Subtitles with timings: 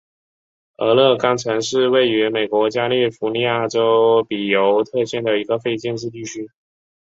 [0.77, 6.49] 俄勒冈城是位于美国加利福尼亚州比尤特县的一个非建制地区。